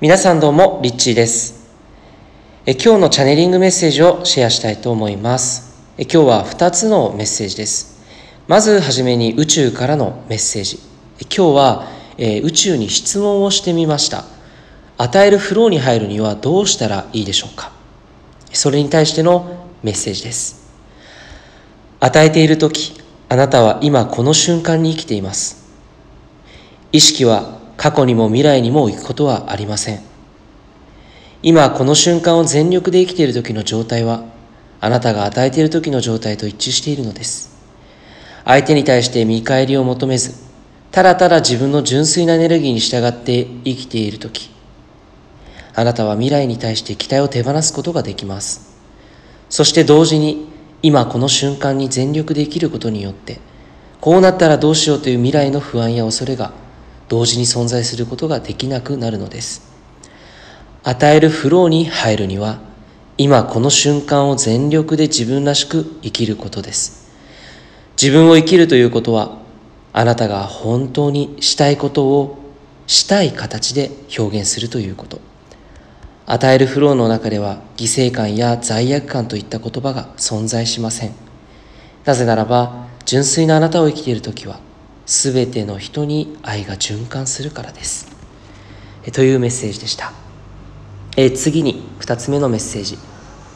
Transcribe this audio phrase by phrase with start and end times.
[0.00, 1.72] 皆さんどうも、リッチーです。
[2.66, 5.84] え今日のチャネリングメッセージをシェアしたいと思います。
[5.96, 8.02] え今日は2つのメッセージです。
[8.48, 10.80] まずはじめに宇宙からのメッセージ。
[11.20, 11.86] え今日は、
[12.18, 14.24] え宇宙に質問をしてみました。
[14.98, 17.70] 与えるフローに入るにはどうしたらいいでしょうか
[18.52, 20.74] それに対してのメッセージです。
[22.00, 25.64] 与えている時、あなたは今この瞬間に生きています。
[26.90, 30.00] 意識は過去にも未来にも行くことはありません。
[31.42, 34.24] 今この瞬間を全力で生きている時の状態は、
[34.80, 37.54] あなたが与えている時の状態と一致しているのです。
[38.46, 40.32] 相手に対して見返りを求めず、
[40.92, 44.48] ただただ自分の純粋なエネルギーに従って生きている時、
[45.74, 48.78] あなたは未来に対して期待を手放すことができます。
[49.50, 50.48] そして同時に、
[50.80, 53.40] 今この瞬間に全力で生きることによって、
[54.00, 56.63] こうなったらどうしようという未来の不安や恐れが
[57.08, 59.72] 同時に存在することができなくなるのです。
[60.82, 62.58] 与えるフローに入るには、
[63.16, 67.10] 今この瞬間を全力で自分らしく生きることです。
[68.00, 69.38] 自分を生きるということは、
[69.92, 72.38] あなたが本当にしたいことを
[72.86, 75.20] したい形で表現するということ。
[76.26, 81.12] 与えるフローの中では犠牲感や罪悪感といった言葉が存在しません。
[82.04, 84.58] なぜならば、純粋なあなたを生きているときは、
[85.06, 88.14] すべての人に愛が循環するからです。
[89.12, 90.12] というメッセージでした。
[91.16, 92.98] え次に2つ目のメッセージ。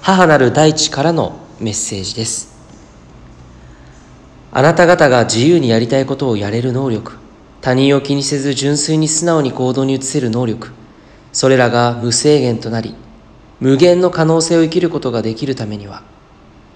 [0.03, 2.57] 母なる大地からのメッセージです。
[4.53, 7.19] あなた方が自由にやりたいことをやれる能力、
[7.61, 10.71] 他人を気にせず純粋に素直に行動に移せる能力、
[11.33, 12.95] それらが無制限となり、
[13.61, 16.03] 無限の可能性を生きることができるためには、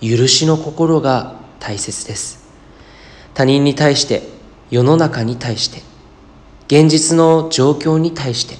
[0.00, 2.42] 許しの心が大切です。
[3.34, 4.28] 他人に対して、
[4.72, 5.82] 世の中に対して、
[6.66, 8.56] 現実の状況に対して、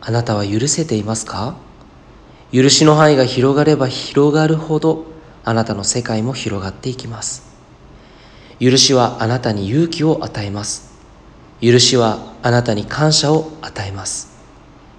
[0.00, 1.56] あなたは許せていますか？
[2.52, 5.06] 許しの範囲が広がれば広がるほど、
[5.42, 7.50] あなたの世界も広がっていきます。
[8.60, 10.92] 許しはあなたに勇気を与えます。
[11.60, 14.30] 許しはあなたに感謝を与えます。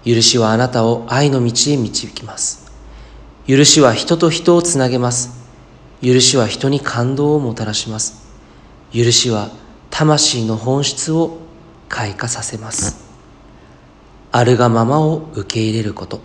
[0.05, 2.69] 許しはあなたを愛の道へ導きます。
[3.47, 5.29] 許しは人と人をつなげます。
[6.03, 8.29] 許しは人に感動をもたらします。
[8.93, 9.49] 許しは
[9.91, 11.37] 魂の本質を
[11.87, 13.05] 開花させます。
[14.31, 16.19] あるがままを受け入れること。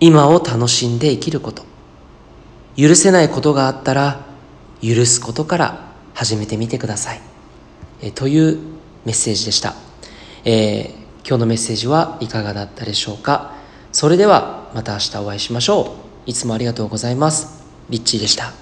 [0.00, 1.64] 今を楽しんで生きること。
[2.76, 4.26] 許せないことがあったら、
[4.82, 7.20] 許すことから始めてみてください。
[8.02, 8.58] えという
[9.06, 9.74] メッセージでした。
[10.44, 13.54] えー今日のメッセージはいかがだったでしょうか
[13.92, 16.30] それではまた明日お会いしましょう。
[16.30, 17.62] いつもありがとうございます。
[17.90, 18.61] リッチーでした。